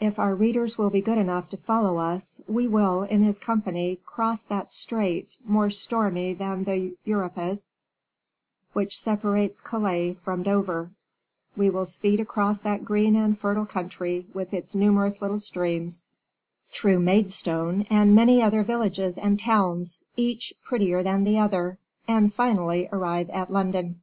If 0.00 0.18
our 0.18 0.34
readers 0.34 0.76
will 0.76 0.90
be 0.90 1.00
good 1.00 1.16
enough 1.16 1.48
to 1.50 1.56
follow 1.56 1.98
us, 1.98 2.40
we 2.48 2.66
will, 2.66 3.04
in 3.04 3.22
his 3.22 3.38
company, 3.38 4.00
cross 4.04 4.42
that 4.46 4.72
strait, 4.72 5.36
more 5.46 5.70
stormy 5.70 6.34
than 6.34 6.64
the 6.64 6.96
Euripus, 7.04 7.74
which 8.72 8.98
separates 8.98 9.60
Calais 9.60 10.14
from 10.24 10.42
Dover; 10.42 10.90
we 11.56 11.70
will 11.70 11.86
speed 11.86 12.18
across 12.18 12.58
that 12.62 12.84
green 12.84 13.14
and 13.14 13.38
fertile 13.38 13.64
country, 13.64 14.26
with 14.34 14.52
its 14.52 14.74
numerous 14.74 15.22
little 15.22 15.38
streams; 15.38 16.04
through 16.68 16.98
Maidstone, 16.98 17.82
and 17.88 18.12
many 18.12 18.42
other 18.42 18.64
villages 18.64 19.16
and 19.16 19.38
towns, 19.38 20.00
each 20.16 20.52
prettier 20.64 21.04
than 21.04 21.22
the 21.22 21.38
other; 21.38 21.78
and, 22.08 22.34
finally, 22.34 22.88
arrive 22.90 23.30
at 23.30 23.52
London. 23.52 24.00